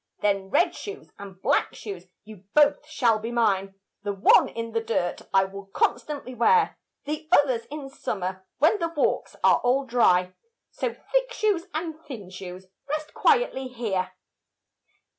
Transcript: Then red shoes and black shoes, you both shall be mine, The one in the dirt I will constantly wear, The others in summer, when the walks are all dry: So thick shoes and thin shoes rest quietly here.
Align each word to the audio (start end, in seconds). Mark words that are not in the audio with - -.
Then 0.23 0.49
red 0.49 0.73
shoes 0.73 1.11
and 1.19 1.39
black 1.39 1.75
shoes, 1.75 2.07
you 2.23 2.45
both 2.55 2.87
shall 2.87 3.19
be 3.19 3.31
mine, 3.31 3.75
The 4.01 4.13
one 4.13 4.47
in 4.49 4.71
the 4.71 4.81
dirt 4.81 5.21
I 5.31 5.45
will 5.45 5.67
constantly 5.67 6.33
wear, 6.33 6.79
The 7.05 7.29
others 7.31 7.65
in 7.69 7.87
summer, 7.87 8.43
when 8.57 8.79
the 8.79 8.89
walks 8.89 9.35
are 9.43 9.57
all 9.59 9.85
dry: 9.85 10.33
So 10.71 10.91
thick 11.11 11.31
shoes 11.33 11.67
and 11.75 12.01
thin 12.07 12.31
shoes 12.31 12.65
rest 12.89 13.13
quietly 13.13 13.67
here. 13.67 14.13